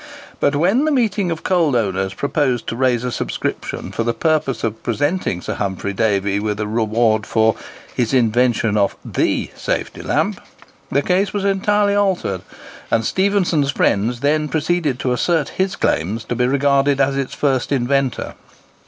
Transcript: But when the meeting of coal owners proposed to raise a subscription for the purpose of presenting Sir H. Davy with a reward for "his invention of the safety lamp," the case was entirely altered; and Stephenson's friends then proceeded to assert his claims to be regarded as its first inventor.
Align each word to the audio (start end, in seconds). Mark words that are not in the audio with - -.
But 0.39 0.55
when 0.55 0.85
the 0.85 0.91
meeting 0.91 1.29
of 1.29 1.43
coal 1.43 1.75
owners 1.75 2.15
proposed 2.15 2.65
to 2.65 2.75
raise 2.75 3.03
a 3.03 3.11
subscription 3.11 3.91
for 3.91 4.01
the 4.03 4.15
purpose 4.15 4.63
of 4.63 4.81
presenting 4.81 5.41
Sir 5.41 5.55
H. 5.77 5.95
Davy 5.95 6.39
with 6.39 6.59
a 6.59 6.65
reward 6.65 7.27
for 7.27 7.55
"his 7.95 8.11
invention 8.11 8.77
of 8.77 8.97
the 9.05 9.51
safety 9.55 10.01
lamp," 10.01 10.41
the 10.91 11.03
case 11.03 11.33
was 11.33 11.45
entirely 11.45 11.93
altered; 11.93 12.41
and 12.89 13.05
Stephenson's 13.05 13.69
friends 13.69 14.21
then 14.21 14.47
proceeded 14.47 14.97
to 14.97 15.13
assert 15.13 15.49
his 15.49 15.75
claims 15.75 16.23
to 16.23 16.35
be 16.35 16.47
regarded 16.47 16.99
as 16.99 17.15
its 17.15 17.35
first 17.35 17.71
inventor. 17.71 18.33